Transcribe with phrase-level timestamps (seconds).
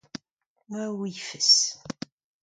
[0.69, 1.51] Ma ouifes.